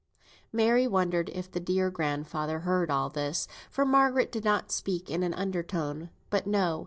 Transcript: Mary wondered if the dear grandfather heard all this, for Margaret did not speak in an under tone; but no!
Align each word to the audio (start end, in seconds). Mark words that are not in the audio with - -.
Mary 0.51 0.87
wondered 0.87 1.29
if 1.29 1.51
the 1.51 1.59
dear 1.59 1.91
grandfather 1.91 2.61
heard 2.61 2.89
all 2.89 3.07
this, 3.07 3.47
for 3.69 3.85
Margaret 3.85 4.31
did 4.31 4.43
not 4.43 4.71
speak 4.71 5.11
in 5.11 5.21
an 5.21 5.35
under 5.35 5.61
tone; 5.61 6.09
but 6.31 6.47
no! 6.47 6.79